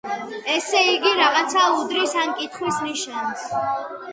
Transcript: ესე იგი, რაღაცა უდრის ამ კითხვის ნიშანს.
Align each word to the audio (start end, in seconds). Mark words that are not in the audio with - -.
ესე 0.53 0.79
იგი, 0.93 1.11
რაღაცა 1.19 1.65
უდრის 1.81 2.15
ამ 2.25 2.35
კითხვის 2.41 2.81
ნიშანს. 2.87 3.49